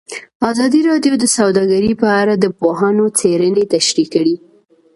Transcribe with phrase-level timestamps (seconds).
[0.51, 4.35] ازادي راډیو د سوداګري په اړه د پوهانو څېړنې تشریح کړې.